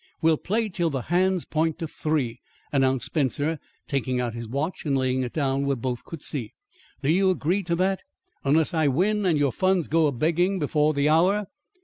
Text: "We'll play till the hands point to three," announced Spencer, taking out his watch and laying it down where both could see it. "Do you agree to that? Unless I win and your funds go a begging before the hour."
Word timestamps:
"We'll 0.19 0.37
play 0.37 0.67
till 0.67 0.89
the 0.89 1.01
hands 1.13 1.45
point 1.45 1.77
to 1.77 1.87
three," 1.87 2.39
announced 2.71 3.05
Spencer, 3.05 3.59
taking 3.87 4.19
out 4.19 4.33
his 4.33 4.47
watch 4.47 4.83
and 4.83 4.97
laying 4.97 5.21
it 5.21 5.31
down 5.31 5.63
where 5.67 5.75
both 5.75 6.05
could 6.05 6.23
see 6.23 6.45
it. 6.45 6.51
"Do 7.03 7.11
you 7.11 7.29
agree 7.29 7.61
to 7.61 7.75
that? 7.75 8.01
Unless 8.43 8.73
I 8.73 8.87
win 8.87 9.27
and 9.27 9.37
your 9.37 9.51
funds 9.51 9.87
go 9.87 10.07
a 10.07 10.11
begging 10.11 10.57
before 10.57 10.95
the 10.95 11.07
hour." 11.07 11.45